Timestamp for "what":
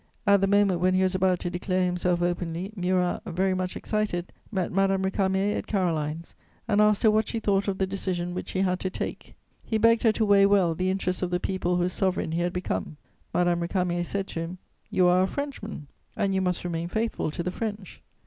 7.11-7.27